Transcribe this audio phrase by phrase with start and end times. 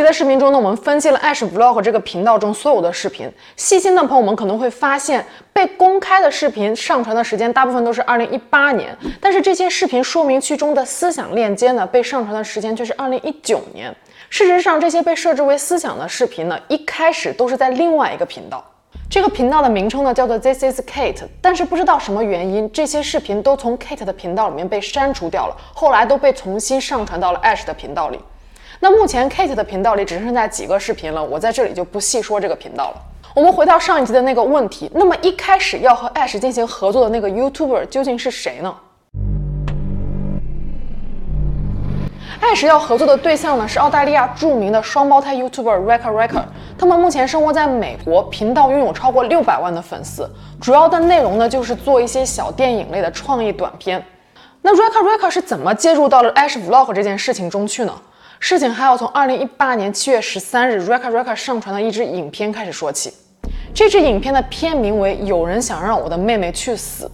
[0.00, 3.30] 集的视频中呢，我们分析了 Ash Vlog 这个频道中所有的视频。
[3.54, 5.22] 细心的朋友们可能会发现，
[5.52, 13.94] 被公开的视频上传的时间大部分都是2018年，但是这些视频说明区中的思想链接呢，被上传的时间却是2019年。
[14.30, 18.64] 事实上，这些被设置为思想的视频呢，一开始都是在另外一个频道。
[19.10, 28.18] 这个频道的名称呢，叫做 This is Kate，但是不知道什么原因，这些视频都从 Kate 的频道里面被删除掉了，后来都被重新上传到了 Ash 的频道里。
[28.82, 32.96] 那目前 Kate 的频道里只剩下几个视频了，我在这里就不细说这个频道了。
[33.34, 38.74] 我们回到上一集的那个问题，那么一开始要和 Ash 进行合作的那个 YouTuber 究竟是谁呢
[42.40, 46.42] ？Ash 要合作的对象呢是澳大利亚著名的双胞胎 YouTuber Rekha Rekha，
[46.78, 50.26] 他们目前生活在美国，频道拥有超过六百万的粉丝，
[50.58, 54.02] 主要的内容呢就是做一些小电影类的创意短片。
[54.62, 57.92] 那 Rekha Rekha 是怎么介入到了 Ash Vlog 这件事情中去呢？
[58.42, 63.12] 事情还要从二零一八年七月十三日，Rekha Rekha 上传的一支影片开始说起。
[63.74, 67.04] 这支影片的片名为《有人想让我的妹妹去死》。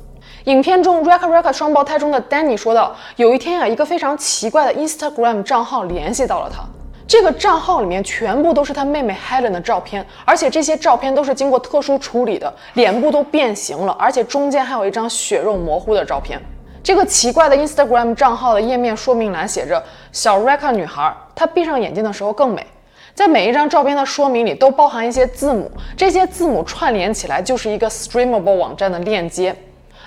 [0.45, 6.63] 影片中，Rekha Rekha 双胞胎中的 Danny 说道：“有一天啊，一个非常奇怪的 Instagram 账号联系到了他。
[7.09, 16.41] 这个账号里面全部都是他妹妹 Helen 的照片，而且这些照片都是经过特殊处理的，脸部都变形了，而且中间还有一张血肉模糊的照片。”
[16.87, 22.65] 这个奇怪的 Instagram 账号的页面说明栏写着：“小 Reka 女孩，她闭上眼睛的时候更美。”
[23.13, 29.53] 在每一张照片的说明里都包含一些字母，这些字母串联起来就是一个 Streamable 网站的链接。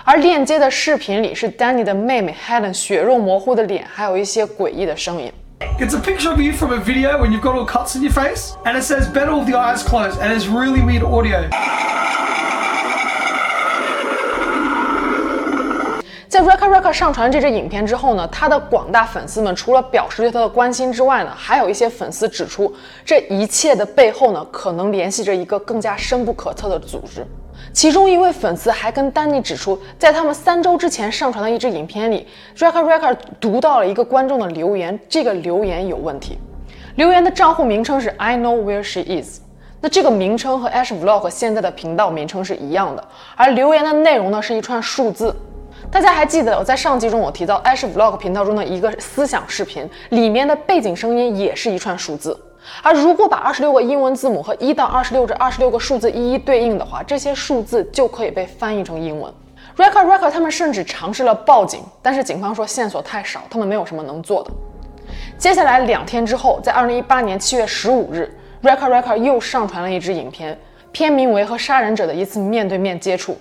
[0.05, 5.29] 而链接的视频里是 Danny 的妹妹 Helen 血肉模糊的脸，还有一些诡异的声音。
[5.81, 8.53] It's a picture of you from a video when you've got all cuts in your face,
[8.63, 11.49] and it says better with the eyes closed, and it's really weird audio.
[16.79, 22.73] 在 Rekha Rekha 上传这支影片之后呢，他的广大粉丝们除了表示对他的关心之外呢，还有一些粉丝指出，
[23.05, 27.25] 这一切的背后呢，可能联系着一个更加深不可测的组织。
[27.73, 32.25] 其中一位粉丝还跟丹尼指出，在他们三周之前上传的一支影片里
[32.57, 36.39] ，Rekha Rekha 读到了一个观众的留言，这个留言有问题。
[36.95, 39.41] 留言的账户名称是 I know where she is，
[39.81, 45.35] 那这个名称和 Ash Vlog 现在的频道名称是一样的，而留言的内容呢是一串数字。
[45.91, 52.39] 大家还记得我在上集中我提到 Ash Vlog 频道中的一个思想视频，里面的背景声音也是一串数字。
[52.83, 59.33] 而如果把二十六个英文字母和一到二十六这二十六个数字一一对应的话，这些数字就可以被翻译成英文。
[59.77, 64.51] Rekha Rekha 他们甚至尝试了报警，但是警方说线索太少，他们没有什么能做的。
[65.39, 70.55] 接下来两天之后，在二零一八年七月十五日，Rekha Rekha 又上传了一支影片，
[70.91, 73.33] 片名为《和杀人者的一次面对面接触》。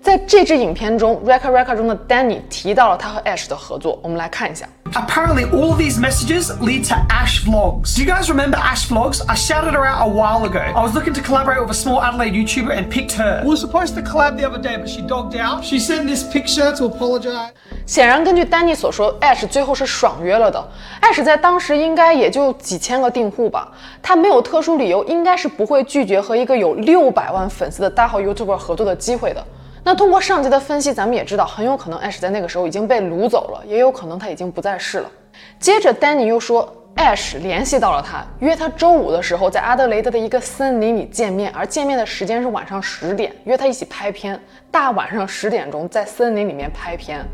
[0.00, 4.66] 在这支影片中，Rekha Rekha 中的 Danny 提到了他和 Ash 的合作，我们来看一下。
[4.92, 7.96] Apparently, all of these messages lead to Ash Vlogs.
[7.96, 9.20] Do you guys remember Ash Vlogs?
[9.26, 10.60] I shouted her out a while ago.
[10.60, 13.42] I was looking to collaborate with a small Adelaide YouTuber and picked her.
[13.42, 15.62] We were supposed to collab the other day, but she dogged out.
[15.64, 17.50] She sent this picture to apologize.
[17.84, 20.66] 显然，根据 Danny 所说，Ash 最后是爽约了的。
[21.02, 23.70] Ash 在当时应该也就几千个订户吧，
[24.00, 29.44] 他没有特殊理由，应该是不会拒绝和一个有六百万粉丝的大号 YouTuber 合作的机会的。
[29.85, 35.11] 那通过上集的分析，咱们也知道，很有可能 Ash 在那个时候已经被掳走了，也有可能他已经不在世了。
[35.59, 44.39] 接着，Danny 又说，Ash 联系到了他，约他周五的时候在阿德雷德的一个森林里见面，而见面的时间是晚上十点，约他一起拍片，
[44.71, 47.25] 大晚上十点钟在森林里面拍片。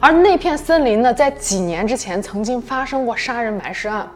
[0.00, 4.08] 而那片森林呢，在几年之前曾经发生过杀人埋尸案，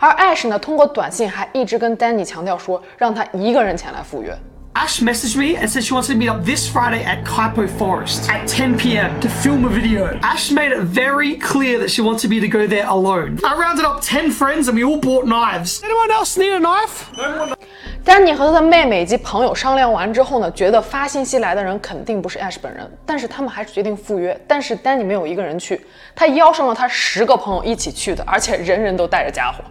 [0.00, 4.34] 而 Ash 呢，通过短信还一直跟 Danny 强调说，让他一个人前来赴约。
[4.78, 8.46] Ash messaged me and said she wants to meet up this Friday at Kaipo Forest at
[8.46, 9.18] 10 p.m.
[9.18, 10.16] to film a video.
[10.22, 13.40] Ash made it very clear that she wanted me to go there alone.
[13.44, 15.82] I rounded up 10 friends and we all bought knives.
[15.82, 17.10] Anyone else need a knife?
[17.16, 17.56] No
[18.04, 24.40] 丹尼和他的妹妹以及朋友商量完之后呢，觉得发信息来的人肯定不是 Ash 本人，但是他们还是决定赴约。
[24.46, 29.64] 但是丹尼没有一个人去，他邀上了他十个朋友一起去的，而且人人都带着家伙。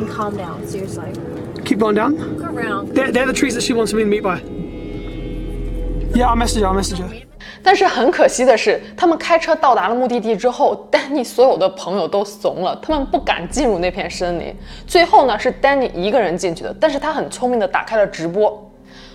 [0.00, 1.12] Calm down, seriously.
[1.64, 2.16] Keep going down.
[2.42, 2.94] Around.
[2.94, 4.40] They're, they're the trees that she wants me to meet by.
[6.14, 6.68] Yeah, I'll message her.
[6.68, 7.08] I'll message her.
[7.62, 14.54] 但是很可惜的是，他们开车到达了目的地之后，丹尼所有的朋友都怂了，他们不敢进入那片森林。
[14.86, 18.70] 最后呢，是丹尼一个人进去的，但是他很聪明的打开了直播，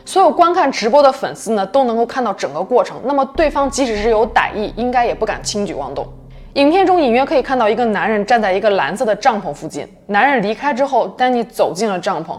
[0.05, 2.97] 所有观看直播的粉丝呢都能够看到整个过程。
[3.03, 6.07] 那么对方即使是有歹意，应该也不敢轻举妄动。
[6.57, 9.87] 影片中隐约可以看到一个男人站在一个蓝色的帐篷附近。
[10.07, 12.35] 男人离开之后，丹尼走进了帐篷，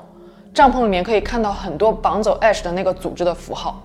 [0.52, 3.80] 帐篷里面可以看到很多绑走 Ash 的那个组织的符号。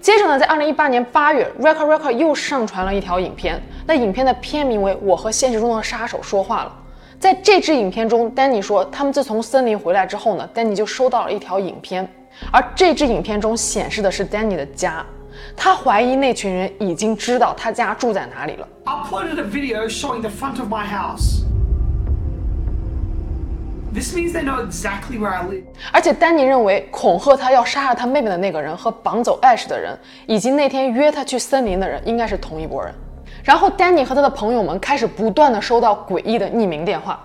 [0.00, 6.72] 接着呢，在二零一八年八月，Rekore Rekore 又上传了一条影片，那影片的片名为《我和现实中的杀手说话了》。
[7.24, 12.06] 在这支影片中，Danny 说，他们自从森林回来之后呢，Danny 就收到了一条影片，
[12.52, 15.02] 而这支影片中显示的是 Danny 的家。
[15.56, 18.68] 他怀疑那群人已经知道他家住在哪里了。
[18.84, 21.40] Uploaded a video showing the front of my house.
[23.94, 25.62] This means they know exactly where I live.
[25.92, 32.94] 而且丹尼认为恐吓他要杀了他妹妹的那个人和绑走 Ash 的人，以及那天约他去森林的人，应该是同一拨人。
[33.44, 37.20] 然后丹尼和他的朋友们开始不断的收到诡异的匿名电话。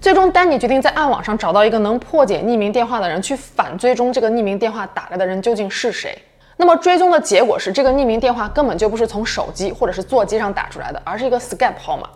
[0.00, 6.16] 最终，丹尼决定在暗网上找到一个能破解匿名电话的人，去反追踪这个匿名电话打来的人究竟是谁。
[6.56, 12.08] 那么追踪的结果是，这个匿名电话根本就不是从手机或者是座机上打出来的，而是一个 Skype 号码。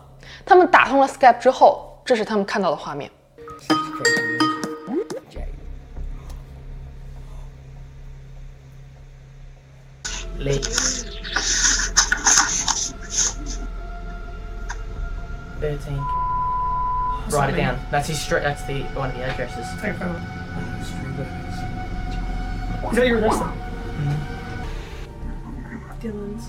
[0.45, 3.11] 他们打通了 Skype 之后，这是他们看到的画面。
[15.60, 16.00] Thirteen.
[17.30, 17.76] Write it down.
[17.90, 18.42] That's his street.
[18.42, 19.66] That's the one of the addresses.
[19.82, 20.14] Take a photo.
[22.90, 23.42] Is that your address?
[26.00, 26.44] Dylan's.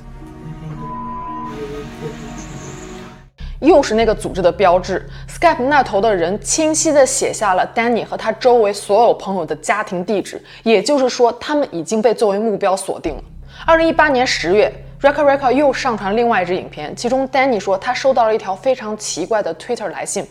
[3.60, 5.10] 又是那个组织的标志。
[5.28, 13.24] Skype 那头的人清晰地写下了 Danny 和他周围所有朋友的家庭地址，也就是说，他们已经被作为目标锁定了。
[13.67, 14.71] 二零一八年十月
[15.01, 20.27] ，Reka Reka 又上传另外一支影片，其中 Danny 说他收到了一条非常奇怪的 Twitter 来信。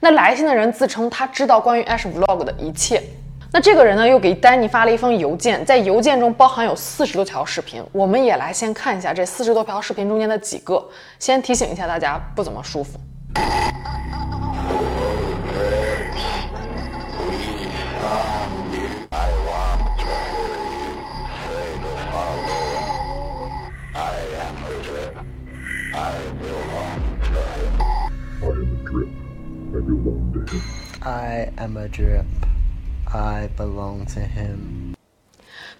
[0.00, 3.02] 那来信的人自称他知道关于 Ash Vlog 的一切。
[3.52, 10.82] 那这个人呢，又给丹尼发了一封邮件，在邮件中包含有四十多条视频，我们也来先看一下这四十多条视频中间的几个，
[11.18, 12.98] 先提醒一下大家不怎么舒服。
[31.08, 32.26] I am a drip.
[33.10, 34.94] I belong to him.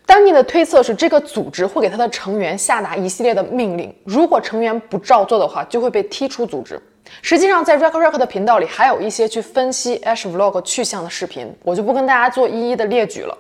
[0.07, 6.81] 丹尼的推测是，这个组织会给他的成员下达一系列的命令，如果成员不照做的话，就会被踢出组织。
[7.21, 13.37] 实际上，在 Reka Reka 的频道里还有一些去分析 Ash Vlog 去向的视频，我就不跟大家做一一的列举了。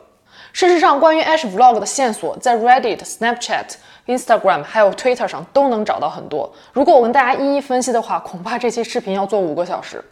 [0.52, 3.76] 事实上，关于 Ash Vlog 的线索，在 Reddit、Snapchat、
[4.06, 6.52] Instagram 还有 Twitter 上都能找到很多。
[6.74, 10.04] 如果我跟大家一一分析的话，恐怕这期视频要做五个小时。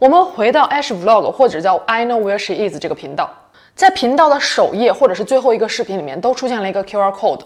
[0.00, 3.28] 我们回到 Ash Vlog 或者叫 I Know Where She Is 这个频道，
[3.74, 7.42] 在频道的首页或者是最后一个视频里面都出现了一个 QR code。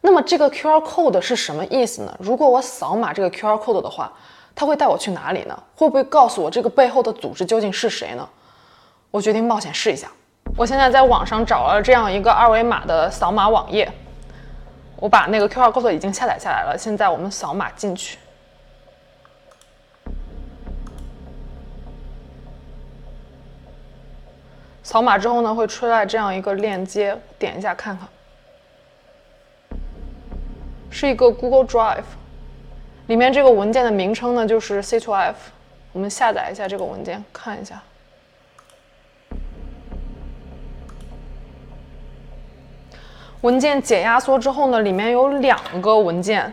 [0.00, 2.16] 那么这个 QR code 是什么意思呢？
[2.18, 4.10] 如果我扫码这个 QR code 的话，
[4.54, 5.62] 它会带我去哪里呢？
[5.76, 8.26] 会不会告诉我这个背后的组织究竟是谁呢？
[9.10, 10.10] 我决定冒险试一下。
[10.56, 13.86] 我现在在网上找了这样一个二维码的扫码网页，
[14.96, 16.74] 我把那个 QR code 已经下载下来了。
[16.78, 18.16] 现在我们扫码进去。
[24.92, 28.06] 扫码之后呢，会出来这样一个链接，点一下看看，
[30.90, 32.04] 是一个 Google Drive，
[33.06, 35.32] 里面这个文件的名称呢就是 C2F，
[35.92, 37.82] 我们下载一下这个文件看一下。
[43.40, 46.52] 文件解压缩之后呢，里面有两个文件，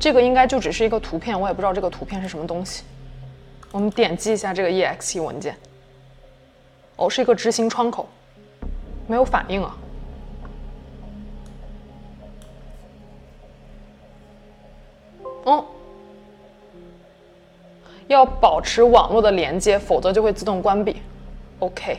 [0.00, 2.82] 这个应该就只是一个图片，我也不知道这个图片是什么东西。
[3.70, 5.56] 我们点击一下这个 exe 文件，
[6.96, 8.08] 哦，是一个执行窗口，
[9.06, 9.76] 没有反应啊。
[15.44, 15.64] 哦，
[18.06, 21.00] 要保持网络的连接，否则就会自动关闭。
[21.60, 21.94] OK，Good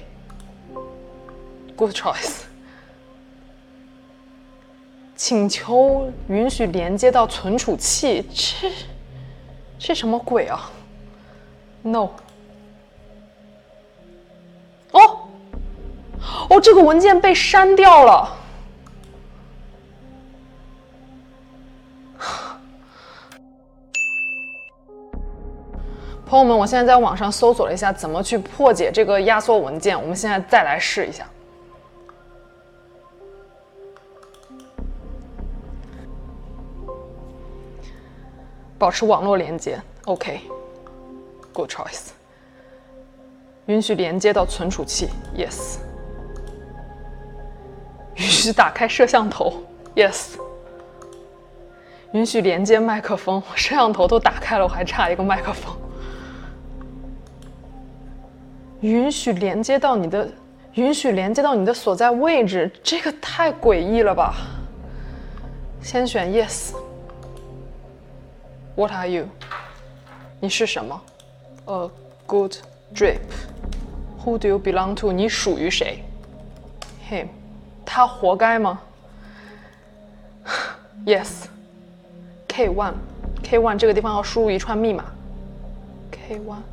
[1.92, 2.44] choice。
[5.16, 8.72] 请求允许连接到存储器，这
[9.78, 10.72] 这什么鬼啊
[11.82, 12.10] ？No。
[14.92, 15.30] 哦，
[16.50, 18.36] 哦，这个文件被删掉了。
[26.26, 31.26] 朋友们，我现在在网上搜索了一下怎么去破解这个压缩文件，我们现在再来试一下。
[38.78, 40.42] 保持网络连接，OK。
[41.60, 42.12] Good choice。
[43.66, 45.76] 允许连接到存储器，Yes。
[48.16, 49.62] 允许打开摄像头
[49.94, 50.40] ，Yes。
[52.14, 55.76] 允许连接麦克风，摄像头都打开了，我还差一个麦克风。
[58.80, 60.32] 允许连接到你的，
[60.76, 64.34] 允许连接到你的所在位置，这个太诡异了吧？
[65.82, 66.74] 先选 yes。
[68.76, 69.28] What are you？
[70.40, 71.02] 你是什么
[71.70, 71.90] ？A
[72.26, 72.56] good
[72.96, 73.22] drip。
[74.26, 75.12] Who do you belong to？
[75.12, 76.04] 你属于谁
[77.10, 77.28] ？Him。
[77.86, 78.82] 他活该吗
[81.06, 81.46] ？Yes。
[82.48, 82.96] K one。
[83.44, 85.06] K one 这个地方要输入一串密码。
[86.12, 86.64] K one。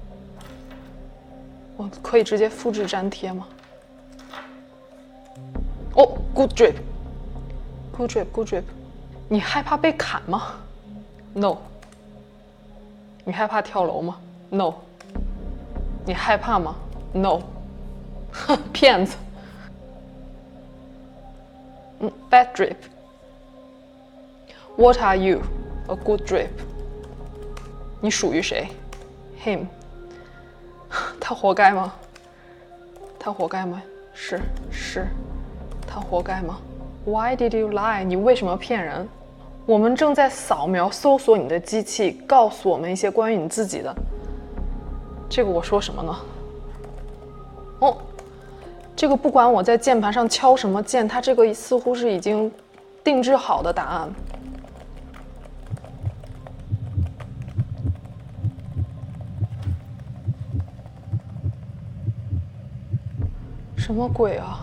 [1.77, 3.47] 我可以直接复制粘贴吗？
[5.95, 6.77] 哦、oh，Good drip。
[7.93, 8.27] Good drip。
[8.33, 8.65] Good drip。
[9.29, 10.55] 你害怕被砍吗
[11.35, 11.59] ？No。
[13.25, 14.19] 你害怕跳楼吗
[14.51, 14.75] ？No。
[16.07, 16.77] 你害怕吗
[17.13, 17.41] ？No。
[18.33, 19.17] 哼，骗子。
[21.99, 22.77] 嗯，bad drip。
[24.77, 25.41] What are you?
[25.89, 26.49] A good drip。
[28.01, 28.69] 你属于谁
[29.45, 29.67] ？Him。
[31.21, 31.93] 他活该吗？
[33.19, 33.83] 他活该吗？
[34.15, 35.09] 是是，
[35.87, 36.59] 他活该吗
[37.05, 38.05] ？Why did you lie？
[38.05, 39.09] 你为什么骗人？
[39.65, 43.93] 我们正在扫描搜索你的机器，告诉我们一些关于你自己的。
[45.29, 46.17] 这个我说什么呢？
[47.81, 47.99] 哦，
[48.97, 52.51] 这个不管我在键盘上敲什么键，它这个似乎是已经
[53.05, 54.11] 定制好的答案。
[63.77, 64.61] 什么鬼啊？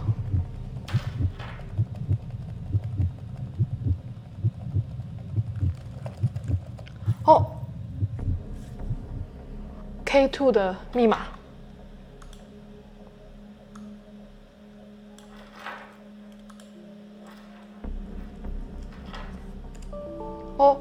[7.25, 7.52] 哦
[10.13, 11.25] K two 的密码。
[20.58, 20.79] 哦，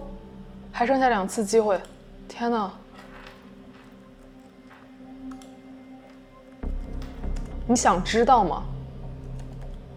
[0.71, 1.81] 还剩下两次机会，
[2.29, 2.71] 天哪！
[7.67, 8.62] 你想知道吗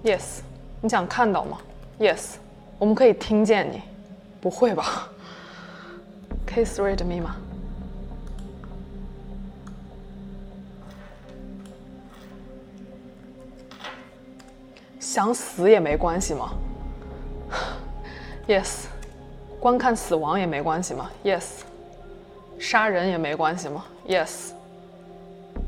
[0.05, 0.39] ？Yes。
[0.79, 1.57] 你想看到吗
[1.99, 2.35] ？Yes。
[2.79, 3.81] 我们可以听见你。
[4.39, 5.09] 不会吧
[6.45, 7.35] ？K three 的密码，
[15.15, 16.51] 想死也没关系吗
[18.49, 18.87] ？Yes，
[19.61, 21.43] 观看死亡也没关系吗？Yes，
[22.59, 24.49] 杀人也没关系吗？Yes，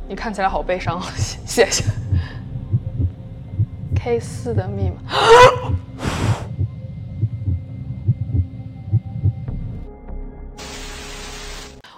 [0.05, 1.85] 你看起来好悲伤，谢谢。
[3.95, 4.97] K4 的密码。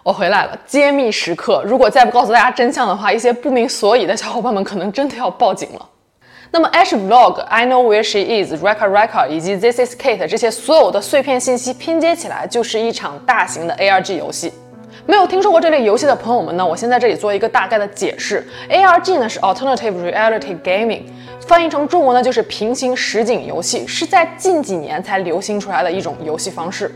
[0.03, 1.63] 我回来了，揭秘时刻。
[1.65, 5.89] 如果再不告诉大家真相的话，一些不明所以的小伙伴们可能真的要报警了。
[6.51, 14.51] 那么，Ash Vlog、I Know Where She Is、Rekka Rekka 以及 This Is Kate 这些所有的碎片信息拼接起来，就是一场大型的 ARG 游戏。
[15.05, 18.43] 没有听说过这类游戏的朋友们呢，我先在这里做一个大概的解释。
[18.67, 21.03] ARG 呢是 Alternative Reality Gaming，
[21.45, 26.91] 翻译成中文呢就是平行实景游戏，是在近几年才流行出来的一种游戏方式。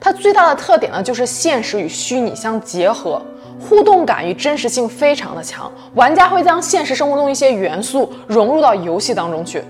[0.00, 3.20] 它最大的特点呢，就是现实与虚拟相结合，
[3.62, 5.70] 互动感与真实性非常的强。
[5.94, 9.62] 玩家会将现实生活中一些元素融入到游戏当中去，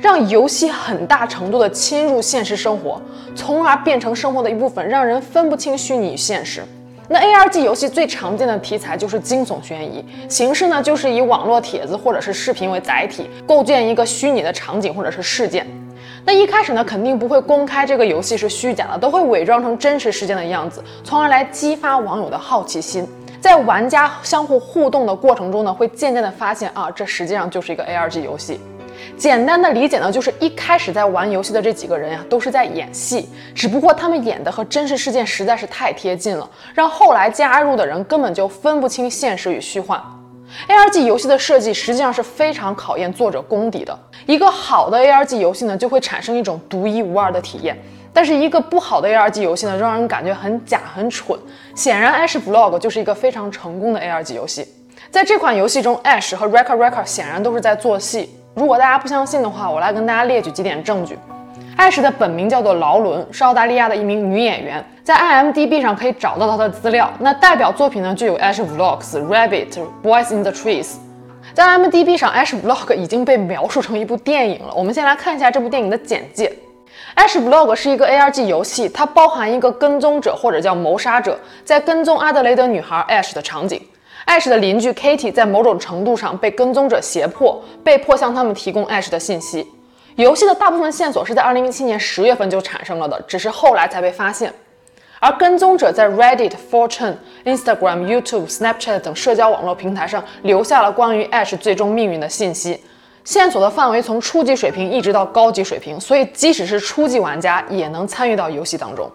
[0.00, 3.00] 让游戏很大程度的侵入现实生活，
[3.34, 6.62] 从而变成生活的一部分，让人分不清虚拟与现实。
[7.10, 15.66] 那 ARG 游戏最常见的题材就是惊悚悬疑，形式呢就是以网络帖子或者是视频为载体，构建一个虚拟的场景或者是事件。
[16.26, 23.08] 那一开始呢，肯定不会公开这个游戏是虚假的，都会伪装成真实事件的样子，从而来激发网友的好奇心。
[23.40, 28.60] 在玩家相互互动的过程中呢，会渐渐的发现啊，这实际上就是一个 ARG 游戏。
[29.16, 40.02] 简单的理解呢，就是一开始在玩游戏的这几个人呀，都是在演戏，只不过他们演的和真实事件实在是太贴近了，让后来加入的人根本就分不清现实与虚幻。
[40.66, 43.96] ARG 游戏的设计实际上是非常考验作者功底的。
[44.26, 47.76] 一个好的 ARG 游戏呢，就会产生一种独一无二的体验；
[48.12, 51.38] 但是一个不好的 ARG 游戏呢，就让人感觉很假、很蠢。
[51.74, 54.66] 显然，Ash Vlog 就是一个非常成功的 ARG 游戏。
[55.10, 58.30] 在这款游戏中，Ash 和 Rekka Rekka 显然都是在做戏。
[58.54, 61.16] 如果大家不相信的话，我来跟大家列举几点证据。
[61.76, 67.08] Ash 的本名叫做劳伦，是澳大利亚的一名女演员，在 IMDB 上可以找到她的资料。
[67.20, 70.94] 那代表作品呢，就有 Ash Vlogs、Rabbit、Boys in the Trees。
[71.54, 74.74] 在 IMDB 上，Ash Vlog 已经被描述成一部电影了。
[74.74, 76.52] 我们先来看一下这部电影的简介。
[77.18, 83.82] Ash Vlog 是一个 ARG 游戏，它包含一个跟踪者或者叫谋杀者，在跟踪阿德雷德女孩 Ash 的场景。
[84.26, 89.66] Ash 的邻居 Katie 在某种程度上被跟踪者胁迫，被迫向他们提供 Ash 的信息。
[90.14, 94.54] 游戏的大部分线索是在2017年10月份就产生了的，只是后来才被发现。
[95.18, 102.80] 而跟踪者在 Reddit、4chan、Instagram、YouTube、Snapchat 等社交网络平台上留下了关于 Ash 最终命运的信息，
[103.28, 109.06] 线索的范围从初级水平一直到高级水平，所以即使是初级玩家也能参与到游戏当中。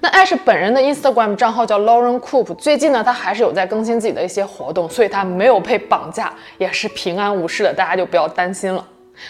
[0.00, 8.84] 那 Ash 本人的 Instagram 账号叫 Lauren Coop，最近呢他还是有在更新自己的一些活动，所以他没有被绑架，也是平安无事的，大家就不要担心了。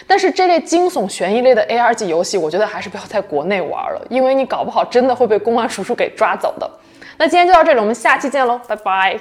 [0.07, 6.67] 但是这类惊悚悬疑类的 ARG 游戏，我觉得还是不要在国内玩了，因为你搞不好真的会被公安叔叔给抓走的。
[7.19, 9.19] 那今天就到这里，我们下期见喽，拜拜。